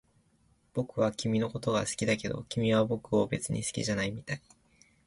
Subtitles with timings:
[0.73, 4.41] 僕は君のことが好きだけど、君は僕を別に好きじゃないみたい